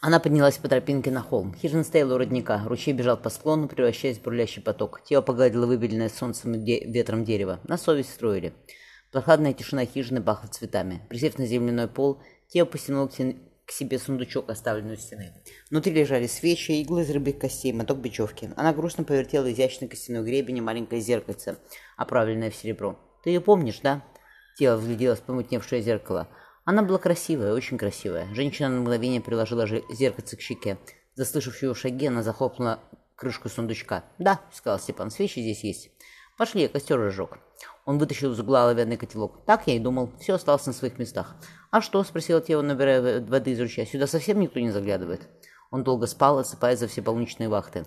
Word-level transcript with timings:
Она 0.00 0.20
поднялась 0.20 0.58
по 0.58 0.68
тропинке 0.68 1.10
на 1.10 1.22
холм. 1.22 1.54
Хижина 1.54 1.82
стояла 1.82 2.14
у 2.14 2.18
родника. 2.18 2.62
Ручей 2.66 2.92
бежал 2.92 3.16
по 3.16 3.30
склону, 3.30 3.66
превращаясь 3.66 4.18
в 4.18 4.22
бурлящий 4.22 4.62
поток. 4.62 5.02
Тело 5.04 5.22
погладило 5.22 5.66
выбеленное 5.66 6.08
солнцем 6.08 6.64
де- 6.64 6.84
ветром 6.84 7.24
дерево. 7.24 7.58
На 7.64 7.76
совесть 7.76 8.12
строили. 8.12 8.52
Прохладная 9.10 9.54
тишина 9.54 9.84
хижины 9.86 10.22
пахла 10.22 10.48
цветами. 10.48 11.02
Присев 11.08 11.36
на 11.38 11.46
земляной 11.46 11.88
пол, 11.88 12.22
Тео 12.46 12.64
потянул 12.64 13.08
к, 13.08 13.12
к 13.12 13.72
себе 13.72 13.98
сундучок, 13.98 14.48
оставленный 14.50 14.94
у 14.94 14.96
стены. 14.96 15.32
Внутри 15.68 15.92
лежали 15.92 16.28
свечи, 16.28 16.80
иглы 16.80 17.02
из 17.02 17.10
рыбьих 17.10 17.40
костей, 17.40 17.72
моток 17.72 17.98
бечевки. 17.98 18.50
Она 18.54 18.72
грустно 18.72 19.02
повертела 19.02 19.50
изящный 19.52 19.88
костяной 19.88 20.22
гребень 20.22 20.58
и 20.58 20.60
маленькое 20.60 21.00
зеркальце, 21.00 21.56
оправленное 21.96 22.50
в 22.52 22.54
серебро. 22.54 23.00
«Ты 23.24 23.30
ее 23.30 23.40
помнишь, 23.40 23.80
да?» 23.82 24.04
Тело 24.58 24.76
взгляделось 24.76 25.18
в 25.18 25.22
помутневшее 25.22 25.82
зеркало. 25.82 26.28
Она 26.68 26.82
была 26.82 26.98
красивая, 26.98 27.54
очень 27.54 27.78
красивая. 27.78 28.28
Женщина 28.34 28.68
на 28.68 28.82
мгновение 28.82 29.22
приложила 29.22 29.66
зеркальце 29.66 30.36
к 30.36 30.42
щеке. 30.42 30.76
Заслышав 31.14 31.62
его 31.62 31.72
шаги, 31.72 32.08
она 32.08 32.22
захлопнула 32.22 32.80
крышку 33.16 33.48
сундучка. 33.48 34.04
«Да»,— 34.18 34.42
сказал 34.52 34.78
Степан,— 34.78 35.10
«свечи 35.10 35.40
здесь 35.40 35.64
есть». 35.64 35.90
«Пошли, 36.36 36.60
я 36.60 36.68
костер 36.68 37.00
разжег». 37.00 37.38
Он 37.86 37.96
вытащил 37.96 38.32
из 38.32 38.40
угла 38.40 38.64
оловянный 38.64 38.98
котелок. 38.98 39.46
«Так 39.46 39.66
я 39.66 39.76
и 39.76 39.78
думал. 39.78 40.12
Все 40.20 40.34
осталось 40.34 40.66
на 40.66 40.74
своих 40.74 40.98
местах». 40.98 41.36
«А 41.70 41.80
что?»— 41.80 42.04
спросил 42.04 42.38
Тео, 42.42 42.60
набирая 42.60 43.24
воды 43.24 43.52
из 43.52 43.60
ручья. 43.62 43.86
«Сюда 43.86 44.06
совсем 44.06 44.38
никто 44.38 44.60
не 44.60 44.70
заглядывает». 44.70 45.26
Он 45.70 45.84
долго 45.84 46.06
спал, 46.06 46.38
отсыпаясь 46.38 46.80
за 46.80 46.86
все 46.86 47.00
полночные 47.00 47.48
вахты. 47.48 47.86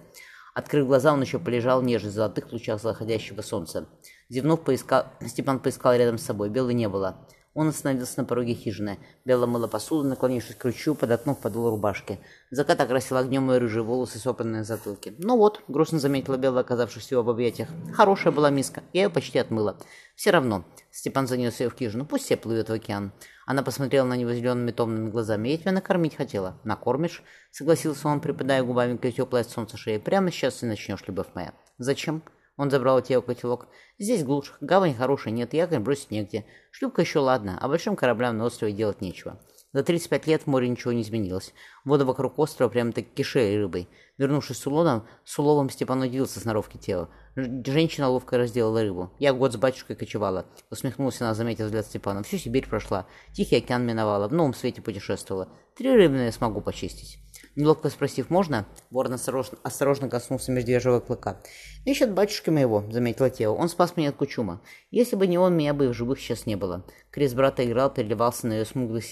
Открыв 0.55 0.87
глаза, 0.87 1.13
он 1.13 1.21
еще 1.21 1.37
полежал 1.37 1.81
в 1.81 1.83
нежных 1.83 2.13
золотых 2.13 2.51
лучах 2.51 2.81
заходящего 2.81 3.43
солнца. 3.43 3.87
Зевнув, 4.27 4.63
поискал... 4.63 5.05
Степан 5.23 5.59
поискал 5.59 5.93
рядом 5.93 6.17
с 6.17 6.23
собой. 6.23 6.49
Белой 6.49 6.73
не 6.73 6.89
было. 6.89 7.27
Он 7.53 7.67
остановился 7.67 8.21
на 8.21 8.25
пороге 8.25 8.53
хижины. 8.53 8.97
Белла 9.25 9.45
мыла 9.45 9.67
посуду, 9.67 10.07
наклонившись 10.07 10.55
к 10.55 10.63
ручью, 10.63 10.95
подоткнув 10.95 11.37
подол 11.39 11.69
рубашки. 11.69 12.19
Закат 12.49 12.79
окрасил 12.79 13.17
огнем 13.17 13.51
ее 13.51 13.57
рыжие 13.57 13.83
волосы, 13.83 14.19
сопленные 14.19 14.59
на 14.59 14.63
затылке. 14.63 15.13
«Ну 15.17 15.35
вот»,— 15.37 15.61
грустно 15.67 15.99
заметила 15.99 16.37
Белла, 16.37 16.61
оказавшись 16.61 17.11
в 17.11 17.29
объятиях. 17.29 17.67
«Хорошая 17.93 18.31
была 18.31 18.49
миска. 18.49 18.83
Я 18.93 19.03
ее 19.03 19.09
почти 19.09 19.37
отмыла. 19.39 19.77
Все 20.15 20.31
равно». 20.31 20.63
Степан 20.91 21.27
занес 21.27 21.59
ее 21.59 21.69
в 21.69 21.75
хижину. 21.75 22.05
«Пусть 22.05 22.25
все 22.25 22.37
плывет 22.37 22.69
в 22.69 22.73
океан». 22.73 23.11
Она 23.45 23.63
посмотрела 23.63 24.05
на 24.05 24.15
него 24.15 24.31
зелеными 24.31 24.71
томными 24.71 25.09
глазами. 25.09 25.49
«Я 25.49 25.57
тебя 25.57 25.71
накормить 25.73 26.15
хотела». 26.15 26.57
«Накормишь?»— 26.63 27.21
согласился 27.51 28.07
он, 28.07 28.21
припадая 28.21 28.63
губами 28.63 28.95
к 28.95 29.11
теплой 29.11 29.41
от 29.41 29.49
солнца 29.49 29.75
шеи. 29.75 29.97
«Прямо 29.97 30.31
сейчас 30.31 30.63
и 30.63 30.65
начнешь, 30.65 31.03
любовь 31.05 31.27
моя». 31.33 31.53
«Зачем?» 31.77 32.23
Он 32.61 32.69
забрал 32.69 32.97
у 32.97 33.01
Тео 33.01 33.23
котелок. 33.23 33.69
«Здесь 33.97 34.23
глушь, 34.23 34.53
гавань 34.61 34.93
хорошая, 34.93 35.33
нет, 35.33 35.55
якорь 35.55 35.79
бросить 35.79 36.11
негде. 36.11 36.45
Шлюпка 36.69 37.01
еще 37.01 37.17
ладно, 37.17 37.57
а 37.59 37.67
большим 37.67 37.95
кораблям 37.95 38.37
на 38.37 38.45
острове 38.45 38.71
делать 38.71 39.01
нечего». 39.01 39.39
За 39.73 39.81
35 39.81 40.27
лет 40.27 40.43
в 40.43 40.47
море 40.47 40.69
ничего 40.69 40.91
не 40.91 41.01
изменилось. 41.01 41.55
Вода 41.85 42.05
вокруг 42.05 42.37
острова 42.37 42.69
прямо-таки 42.69 43.09
кишели 43.15 43.57
рыбой. 43.57 43.89
Вернувшись 44.19 44.59
с 44.59 44.67
уловом, 44.67 45.07
с 45.25 45.39
уловом 45.39 45.71
Степан 45.71 46.01
удивился 46.01 46.39
сноровке 46.39 46.77
тела. 46.77 47.09
Женщина 47.35 48.09
ловко 48.09 48.37
разделала 48.37 48.83
рыбу. 48.83 49.11
Я 49.17 49.33
год 49.33 49.53
с 49.53 49.57
батюшкой 49.57 49.95
кочевала. 49.95 50.45
Усмехнулся 50.69 51.25
она, 51.25 51.33
заметив 51.33 51.65
взгляд 51.65 51.87
Степана. 51.87 52.21
Всю 52.21 52.37
Сибирь 52.37 52.69
прошла. 52.69 53.07
Тихий 53.33 53.55
океан 53.55 53.83
миновала. 53.83 54.27
В 54.27 54.33
новом 54.33 54.53
свете 54.53 54.83
путешествовала. 54.83 55.49
Три 55.75 55.91
рыбины 55.95 56.25
я 56.25 56.31
смогу 56.31 56.61
почистить. 56.61 57.17
Неловко 57.55 57.89
спросив, 57.89 58.29
можно? 58.29 58.65
Ворон 58.91 59.13
осторожно, 59.13 59.57
осторожно 59.63 60.09
коснулся 60.09 60.51
медвежьего 60.51 61.01
клыка. 61.01 61.41
«Ищет 61.83 62.13
батюшка 62.13 62.49
моего»,— 62.51 62.85
заметила 62.91 63.29
Тео. 63.29 63.53
«Он 63.53 63.67
спас 63.67 63.97
меня 63.97 64.09
от 64.09 64.15
кучума. 64.15 64.61
Если 64.89 65.17
бы 65.17 65.27
не 65.27 65.37
он, 65.37 65.57
меня 65.57 65.73
бы 65.73 65.85
и 65.85 65.87
в 65.89 65.93
живых 65.93 66.19
сейчас 66.19 66.45
не 66.45 66.55
было». 66.55 66.85
Крест 67.11 67.35
брата 67.35 67.65
играл, 67.65 67.93
переливался 67.93 68.47
на 68.47 68.53
ее 68.53 68.65
смуглой, 68.65 69.03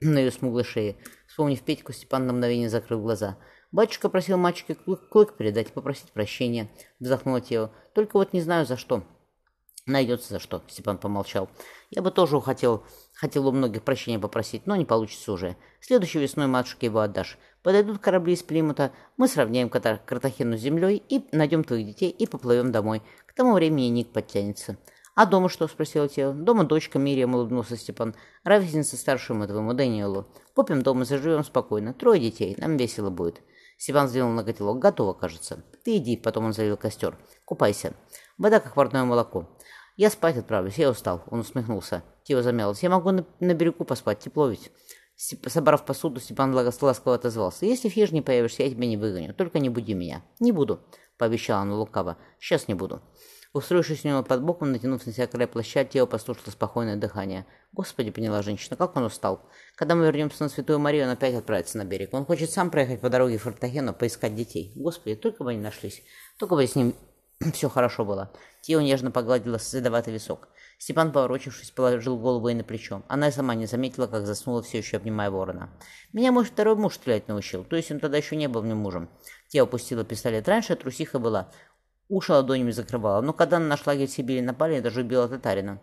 на 0.00 0.18
ее 0.18 0.30
смуглой 0.30 0.64
шее. 0.64 0.96
Вспомнив 1.26 1.60
Петьку, 1.60 1.92
Степан 1.92 2.26
на 2.26 2.32
мгновение 2.32 2.70
закрыл 2.70 3.02
глаза. 3.02 3.36
«Батюшка 3.72 4.08
просил 4.08 4.38
мальчике 4.38 4.74
клык, 4.74 5.08
клык 5.08 5.36
передать 5.36 5.72
попросить 5.72 6.12
прощения»,— 6.12 6.70
вздохнула 7.00 7.40
Тео. 7.42 7.70
«Только 7.94 8.16
вот 8.16 8.32
не 8.32 8.40
знаю, 8.40 8.64
за 8.64 8.76
что». 8.78 9.04
«Найдется 9.86 10.34
за 10.34 10.38
что»,— 10.38 10.62
Степан 10.68 10.96
помолчал. 10.96 11.48
«Я 11.90 12.02
бы 12.02 12.12
тоже 12.12 12.40
хотел, 12.40 12.84
хотел 13.14 13.48
у 13.48 13.52
многих 13.52 13.82
прощения 13.82 14.18
попросить, 14.18 14.64
но 14.66 14.76
не 14.76 14.84
получится 14.84 15.32
уже. 15.32 15.56
Следующей 15.80 16.20
весной 16.20 16.46
матушке 16.46 16.86
его 16.86 17.00
отдашь. 17.00 17.36
Подойдут 17.64 17.98
корабли 17.98 18.34
из 18.34 18.44
Плимута, 18.44 18.92
мы 19.16 19.26
сравняем 19.26 19.68
Катар 19.68 19.98
Картахену 19.98 20.56
с 20.56 20.60
землей 20.60 21.02
и 21.08 21.24
найдем 21.32 21.64
твоих 21.64 21.86
детей 21.86 22.10
и 22.10 22.26
поплывем 22.26 22.70
домой. 22.70 23.02
К 23.26 23.34
тому 23.34 23.54
времени 23.54 23.86
Ник 23.86 24.12
подтянется». 24.12 24.76
«А 25.14 25.26
дома 25.26 25.48
что?»— 25.48 25.66
спросила 25.68 26.08
Тео. 26.08 26.32
«Дома 26.32 26.64
дочка 26.64 26.98
Мириам»,— 26.98 27.34
улыбнулся 27.34 27.76
Степан. 27.76 28.14
«Ровесница 28.44 28.96
старшему 28.96 29.46
твоему 29.46 29.74
Дэниелу. 29.74 30.26
Купим 30.54 30.82
дом 30.82 31.02
и 31.02 31.04
заживем 31.04 31.44
спокойно. 31.44 31.92
Трое 31.92 32.20
детей, 32.20 32.54
нам 32.56 32.76
весело 32.76 33.10
будет». 33.10 33.42
Степан 33.76 34.06
взглянул 34.06 34.30
на 34.30 34.44
котелок. 34.44 34.78
«Готово, 34.78 35.12
кажется. 35.12 35.64
Ты 35.84 35.96
иди»,— 35.96 36.16
потом 36.22 36.46
он 36.46 36.52
залил 36.52 36.76
костер. 36.76 37.18
«Купайся. 37.44 37.94
Вода, 38.42 38.58
как 38.58 38.74
парное 38.74 39.04
молоко». 39.04 39.48
«Я 39.96 40.10
спать 40.10 40.36
отправлюсь, 40.36 40.76
я 40.76 40.90
устал»,— 40.90 41.22
он 41.30 41.40
усмехнулся. 41.40 42.02
Тео 42.24 42.42
замялась. 42.42 42.82
«Я 42.82 42.90
могу 42.90 43.12
на, 43.12 43.24
на 43.38 43.54
берегу 43.54 43.84
поспать, 43.84 44.18
тепло 44.18 44.48
ведь». 44.48 44.72
Собрав 45.14 45.84
посуду, 45.84 46.18
Степан 46.18 46.52
ласково 46.52 47.14
отозвался. 47.14 47.66
«Если 47.66 47.88
в 47.88 47.92
хижине 47.92 48.20
появишься, 48.20 48.64
я 48.64 48.70
тебя 48.70 48.88
не 48.88 48.96
выгоню. 48.96 49.32
Только 49.32 49.60
не 49.60 49.68
буди 49.68 49.94
меня». 49.94 50.24
«Не 50.40 50.50
буду»,— 50.50 50.80
пообещала 51.18 51.62
она 51.62 51.76
лукаво. 51.76 52.16
«Сейчас 52.40 52.66
не 52.66 52.74
буду». 52.74 53.00
Устроившись 53.52 54.04
у 54.04 54.08
него 54.08 54.24
под 54.24 54.42
боком, 54.42 54.72
натянув 54.72 55.06
на 55.06 55.12
себя 55.12 55.28
край 55.28 55.46
плаща, 55.46 55.84
Тео 55.84 56.08
послушала 56.08 56.50
спокойное 56.50 56.96
дыхание. 56.96 57.46
«Господи»,— 57.72 58.10
поняла 58.12 58.42
женщина,— 58.42 58.74
«как 58.78 58.96
он 58.96 59.04
устал. 59.04 59.48
Когда 59.76 59.94
мы 59.94 60.06
вернемся 60.06 60.42
на 60.42 60.48
Святую 60.48 60.80
Марию, 60.80 61.04
он 61.04 61.10
опять 61.10 61.36
отправится 61.36 61.78
на 61.78 61.84
берег. 61.84 62.12
Он 62.12 62.24
хочет 62.24 62.50
сам 62.50 62.72
проехать 62.72 63.00
по 63.00 63.08
дороге 63.08 63.38
в 63.38 63.42
Фортахену, 63.42 63.94
поискать 63.94 64.34
детей. 64.34 64.72
Господи, 64.74 65.14
только 65.14 65.44
бы 65.44 65.50
они 65.50 65.60
нашлись. 65.60 66.02
Только 66.38 66.56
бы 66.56 66.66
с 66.66 66.74
ним 66.74 66.96
все 67.52 67.68
хорошо 67.68 68.04
было». 68.04 68.30
Тео 68.60 68.80
нежно 68.80 69.10
погладила 69.10 69.58
седоватый 69.58 70.14
висок. 70.14 70.48
Степан, 70.78 71.12
поворочившись, 71.12 71.70
положил 71.70 72.18
голову 72.18 72.48
ей 72.48 72.54
на 72.54 72.64
плечо. 72.64 73.02
Она 73.08 73.28
и 73.28 73.32
сама 73.32 73.54
не 73.54 73.66
заметила, 73.66 74.06
как 74.06 74.26
заснула, 74.26 74.62
все 74.62 74.78
еще 74.78 74.96
обнимая 74.96 75.30
ворона. 75.30 75.70
«Меня, 76.12 76.32
может, 76.32 76.52
второй 76.52 76.76
муж 76.76 76.94
стрелять 76.94 77.28
научил, 77.28 77.64
то 77.64 77.76
есть 77.76 77.90
он 77.90 78.00
тогда 78.00 78.16
еще 78.16 78.36
не 78.36 78.48
был 78.48 78.62
мне 78.62 78.74
мужем». 78.74 79.08
Тео 79.48 79.64
опустила 79.64 80.04
пистолет. 80.04 80.48
Раньше 80.48 80.76
трусиха 80.76 81.18
была. 81.18 81.50
Уши 82.08 82.32
ладонями 82.32 82.72
закрывала, 82.72 83.20
но 83.22 83.32
когда 83.32 83.58
на 83.58 83.66
наш 83.66 83.86
лагерь 83.86 84.08
Сибири 84.08 84.42
напали, 84.42 84.80
даже 84.80 85.00
убила 85.00 85.28
татарина. 85.28 85.80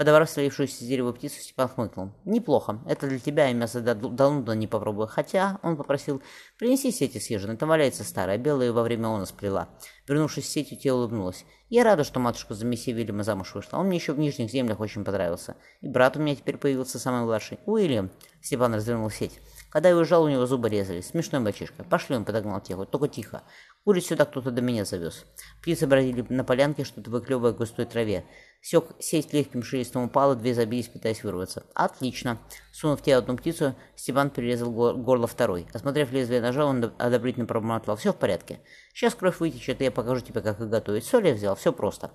Подобрав 0.00 0.30
слившуюся 0.30 0.76
с 0.76 0.86
дерева 0.86 1.12
птицу, 1.12 1.42
Степан 1.42 1.68
хмыкнул. 1.68 2.10
«Неплохо. 2.24 2.80
Это 2.86 3.06
для 3.06 3.18
тебя, 3.18 3.50
и 3.50 3.52
мясо 3.52 3.82
давно 3.82 4.54
не 4.54 4.66
попробую. 4.66 5.06
Хотя, 5.08 5.58
он 5.62 5.76
попросил, 5.76 6.22
принеси 6.58 6.90
сети 6.90 7.18
с 7.18 7.28
ежин. 7.28 7.58
Там 7.58 7.68
валяется 7.68 8.02
старая, 8.02 8.38
белая 8.38 8.72
во 8.72 8.82
время 8.82 9.08
она 9.08 9.26
сплела». 9.26 9.68
Вернувшись 10.08 10.48
с 10.48 10.52
сетью, 10.52 10.78
тело 10.78 11.00
улыбнулась. 11.00 11.44
«Я 11.68 11.84
рада, 11.84 12.04
что 12.04 12.18
матушка 12.18 12.54
за 12.54 12.64
месье 12.64 12.94
Вильяма 12.94 13.24
замуж 13.24 13.54
вышла. 13.54 13.76
Он 13.76 13.88
мне 13.88 13.98
еще 13.98 14.14
в 14.14 14.18
Нижних 14.18 14.50
землях 14.50 14.80
очень 14.80 15.04
понравился. 15.04 15.56
И 15.82 15.88
брат 15.88 16.16
у 16.16 16.20
меня 16.20 16.34
теперь 16.34 16.56
появился 16.56 16.98
самый 16.98 17.24
младший. 17.24 17.58
Уильям». 17.66 18.10
Степан 18.40 18.74
развернул 18.74 19.10
сеть. 19.10 19.38
Когда 19.70 19.90
я 19.90 19.96
уезжал, 19.96 20.24
у 20.24 20.28
него 20.28 20.46
зубы 20.46 20.68
резались. 20.68 21.08
Смешной 21.08 21.40
мальчишка. 21.40 21.84
Пошли, 21.84 22.16
он 22.16 22.24
подогнал 22.24 22.60
тело. 22.60 22.86
Только 22.86 23.06
тихо. 23.06 23.42
Курить 23.84 24.06
сюда 24.06 24.24
кто-то 24.24 24.50
до 24.50 24.60
меня 24.60 24.84
завез. 24.84 25.24
Птицы 25.62 25.86
бродили 25.86 26.26
на 26.28 26.42
полянке, 26.42 26.84
что-то 26.84 27.08
выклевывая 27.10 27.52
в 27.52 27.56
густой 27.56 27.84
траве. 27.84 28.24
Сек, 28.62 28.84
сеть 28.98 29.32
легким 29.32 29.62
шелестом 29.62 30.04
упала, 30.04 30.36
две 30.36 30.52
забились, 30.52 30.88
пытаясь 30.88 31.24
вырваться. 31.24 31.64
Отлично. 31.74 32.38
Сунув 32.72 33.00
те 33.02 33.16
одну 33.16 33.36
птицу, 33.36 33.74
Степан 33.96 34.28
перерезал 34.28 34.70
гор- 34.70 34.96
горло 34.96 35.26
второй. 35.26 35.66
Осмотрев 35.72 36.12
лезвие 36.12 36.42
ножа, 36.42 36.66
он 36.66 36.92
одобрительно 36.98 37.46
пробормотал. 37.46 37.96
Все 37.96 38.12
в 38.12 38.16
порядке. 38.16 38.60
Сейчас 38.92 39.14
кровь 39.14 39.40
вытечет, 39.40 39.80
и 39.80 39.84
я 39.84 39.90
покажу 39.90 40.20
тебе, 40.20 40.42
как 40.42 40.60
их 40.60 40.68
готовить. 40.68 41.04
Соль 41.04 41.28
я 41.28 41.34
взял, 41.34 41.56
все 41.56 41.72
просто. 41.72 42.10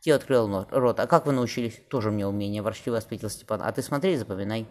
Те 0.00 0.14
открыл 0.14 0.66
рот. 0.70 1.00
А 1.00 1.06
как 1.06 1.26
вы 1.26 1.32
научились? 1.32 1.80
Тоже 1.88 2.10
мне 2.10 2.26
умение, 2.26 2.62
ворчливо 2.62 2.98
ответил 2.98 3.28
Степан. 3.28 3.60
А 3.62 3.70
ты 3.72 3.82
смотри 3.82 4.12
и 4.12 4.16
запоминай. 4.16 4.68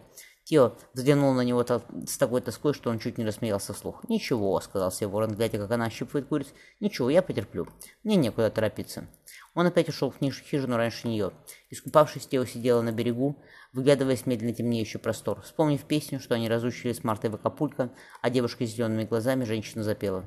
Тео 0.50 0.72
взглянул 0.94 1.32
на 1.32 1.42
него 1.42 1.64
с 1.64 2.18
такой 2.18 2.40
тоской, 2.40 2.74
что 2.74 2.90
он 2.90 2.98
чуть 2.98 3.18
не 3.18 3.24
рассмеялся 3.24 3.72
вслух. 3.72 4.02
«Ничего»,— 4.08 4.60
сказал 4.62 4.90
себе 4.90 5.06
ворон, 5.06 5.36
глядя, 5.36 5.58
как 5.58 5.70
она 5.70 5.84
ощипывает 5.84 6.26
куриц. 6.26 6.48
«Ничего, 6.80 7.08
я 7.08 7.22
потерплю. 7.22 7.68
Мне 8.02 8.16
некуда 8.16 8.50
торопиться». 8.50 9.06
Он 9.54 9.68
опять 9.68 9.88
ушел 9.88 10.10
в 10.10 10.18
хижину 10.18 10.76
раньше 10.76 11.06
нее. 11.06 11.30
Искупавшись, 11.70 12.26
Тео 12.26 12.44
сидела 12.46 12.82
на 12.82 12.90
берегу, 12.90 13.40
выглядываясь 13.72 14.26
медленно 14.26 14.52
темнеющий 14.52 14.98
простор. 14.98 15.40
Вспомнив 15.42 15.84
песню, 15.84 16.18
что 16.18 16.34
они 16.34 16.48
разучили 16.48 16.94
с 16.94 17.04
Мартой 17.04 17.30
в 17.30 17.36
Акапулько, 17.36 17.92
а 18.20 18.28
девушка 18.28 18.66
с 18.66 18.70
зелеными 18.70 19.04
глазами 19.04 19.44
женщина 19.44 19.84
запела. 19.84 20.24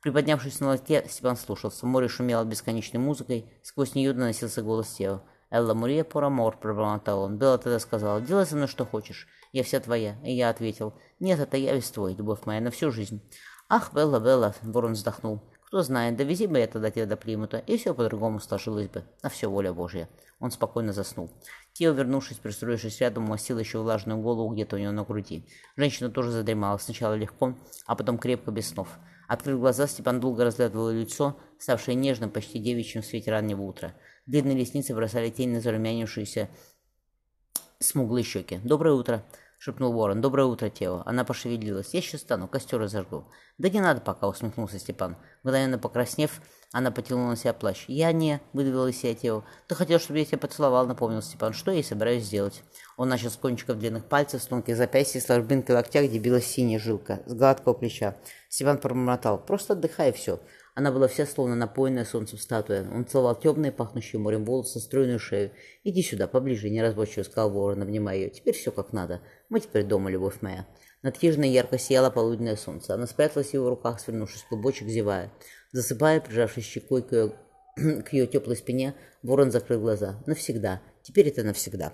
Приподнявшись 0.00 0.60
на 0.60 0.68
лотке, 0.68 1.04
Степан 1.10 1.36
слушался. 1.36 1.84
Море 1.84 2.08
шумело 2.08 2.42
бесконечной 2.44 3.00
музыкой, 3.00 3.52
сквозь 3.62 3.94
нее 3.94 4.14
доносился 4.14 4.62
голос 4.62 4.94
Тео. 4.94 5.20
«Элла 5.50 5.74
Мурия 5.74 6.04
Порамор»,— 6.04 6.58
пробормотал 6.60 7.20
он. 7.20 7.36
Белла 7.36 7.58
тогда 7.58 7.78
сказала, 7.78 8.22
«Делай 8.22 8.46
со 8.46 8.56
мной 8.56 8.68
что 8.68 8.86
хочешь, 8.86 9.26
я 9.52 9.62
вся 9.62 9.80
твоя». 9.80 10.16
И 10.24 10.32
я 10.32 10.50
ответил, 10.50 10.94
«Нет, 11.20 11.40
это 11.40 11.56
я 11.56 11.74
весь 11.74 11.90
твой, 11.90 12.14
любовь 12.14 12.46
моя, 12.46 12.60
на 12.60 12.70
всю 12.70 12.90
жизнь». 12.90 13.20
«Ах, 13.68 13.92
Белла, 13.92 14.18
Белла»,— 14.18 14.54
ворон 14.62 14.92
вздохнул. 14.92 15.42
«Кто 15.66 15.82
знает, 15.82 16.16
довези 16.16 16.46
бы 16.46 16.58
я 16.58 16.66
тогда 16.66 16.90
тебя 16.90 17.04
до 17.04 17.16
Плимута, 17.16 17.58
и 17.58 17.76
все 17.76 17.92
по-другому 17.92 18.40
сложилось 18.40 18.88
бы. 18.88 19.04
На 19.22 19.28
все 19.28 19.48
воля 19.48 19.72
Божья». 19.74 20.08
Он 20.40 20.50
спокойно 20.50 20.92
заснул. 20.92 21.30
Тео, 21.74 21.92
вернувшись, 21.92 22.38
пристроившись 22.38 23.00
рядом, 23.00 23.24
умастил 23.24 23.58
еще 23.58 23.80
влажную 23.80 24.20
голову 24.20 24.54
где-то 24.54 24.76
у 24.76 24.78
него 24.78 24.92
на 24.92 25.04
груди. 25.04 25.46
Женщина 25.76 26.10
тоже 26.10 26.30
задремала, 26.30 26.78
сначала 26.78 27.14
легко, 27.14 27.54
а 27.86 27.94
потом 27.94 28.18
крепко, 28.18 28.50
без 28.50 28.68
снов. 28.68 28.88
Открыв 29.26 29.60
глаза, 29.60 29.86
Степан 29.86 30.20
долго 30.20 30.44
разглядывал 30.44 30.90
лицо, 30.90 31.38
ставшее 31.58 31.94
нежным, 31.94 32.30
почти 32.30 32.58
девичьим 32.58 33.02
в 33.02 33.06
свете 33.06 33.30
раннего 33.30 33.62
утра. 33.62 33.94
Длинные 34.24 34.56
ресницы 34.56 34.94
бросали 34.94 35.28
тень 35.28 35.50
на 35.50 35.60
зарумянившиеся 35.60 36.48
смуглые 37.80 38.24
щеки. 38.24 38.60
«Доброе 38.64 38.94
утро!»— 38.94 39.24
шепнул 39.58 39.92
ворон. 39.92 40.20
«Доброе 40.20 40.44
утро, 40.44 40.68
Тео!» 40.68 41.02
Она 41.06 41.24
пошевелилась. 41.24 41.94
«Я 41.94 42.00
сейчас 42.00 42.22
стану, 42.22 42.48
костер 42.48 42.80
разожгу». 42.80 43.26
«Да 43.56 43.68
не 43.68 43.80
надо 43.80 44.00
пока»,— 44.00 44.26
усмехнулся 44.28 44.78
Степан. 44.78 45.16
Мгновенно 45.42 45.78
покраснев, 45.78 46.40
она 46.72 46.90
потянула 46.90 47.30
на 47.30 47.36
себя 47.36 47.52
плащ. 47.52 47.84
«Я 47.86 48.12
не...»— 48.12 48.40
выдавила 48.52 48.88
из 48.88 48.98
себя 48.98 49.14
Тео. 49.14 49.44
«Ты 49.68 49.74
хотел, 49.74 50.00
чтобы 50.00 50.18
я 50.18 50.24
тебя 50.24 50.38
поцеловал»,— 50.38 50.86
напомнил 50.88 51.22
Степан. 51.22 51.52
«Что 51.52 51.70
я 51.70 51.80
и 51.80 51.84
собираюсь 51.84 52.24
сделать?» 52.24 52.62
Он 52.96 53.08
начал 53.08 53.30
с 53.30 53.36
кончиков 53.36 53.78
длинных 53.78 54.04
пальцев, 54.06 54.42
с 54.42 54.46
тонких 54.46 54.76
запястья, 54.76 55.20
с 55.20 55.28
ложбинкой 55.28 55.76
локтя, 55.76 56.06
где 56.06 56.18
билась 56.18 56.46
синяя 56.46 56.78
жилка, 56.78 57.22
с 57.26 57.34
гладкого 57.34 57.74
плеча. 57.74 58.16
Степан 58.48 58.78
пробормотал. 58.78 59.38
«Просто 59.38 59.74
отдыхай, 59.74 60.12
все». 60.12 60.40
Она 60.78 60.92
была 60.92 61.08
вся 61.08 61.26
словно 61.26 61.56
напоенная 61.56 62.04
солнцем 62.04 62.38
статуя. 62.38 62.88
Он 62.88 63.04
целовал 63.04 63.34
темные, 63.34 63.72
пахнущие 63.72 64.20
морем 64.20 64.44
волосы, 64.44 64.78
стройную 64.78 65.18
шею. 65.18 65.50
«Иди 65.82 66.02
сюда, 66.04 66.28
поближе»,— 66.28 66.70
неразборчиво 66.70 67.24
сказал 67.24 67.50
ворон, 67.50 67.82
обнимая 67.82 68.16
ее. 68.16 68.30
«Теперь 68.30 68.54
все 68.54 68.70
как 68.70 68.92
надо. 68.92 69.20
Мы 69.48 69.58
теперь 69.58 69.82
дома, 69.82 70.08
любовь 70.08 70.40
моя». 70.40 70.68
Над 71.02 71.16
хижиной 71.16 71.48
ярко 71.48 71.78
сияло 71.78 72.10
полуденное 72.10 72.54
солнце. 72.54 72.94
Она 72.94 73.08
спряталась 73.08 73.48
в 73.48 73.54
его 73.54 73.68
руках, 73.70 73.98
свернувшись 73.98 74.42
в 74.42 74.48
клубочек, 74.50 74.86
зевая. 74.86 75.32
Засыпая, 75.72 76.20
прижавшись 76.20 76.64
щекой 76.64 77.02
к 77.02 77.12
ее, 77.12 77.32
к 78.04 78.12
ее 78.12 78.28
теплой 78.28 78.54
спине, 78.54 78.94
ворон 79.24 79.50
закрыл 79.50 79.80
глаза. 79.80 80.22
Навсегда. 80.26 80.80
Теперь 81.02 81.26
это 81.26 81.42
навсегда. 81.42 81.92